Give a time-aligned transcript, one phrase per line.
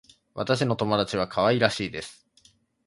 [0.33, 2.25] 私の友達は可愛らしいです。